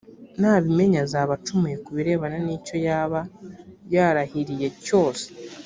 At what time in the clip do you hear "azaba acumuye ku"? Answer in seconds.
1.05-1.89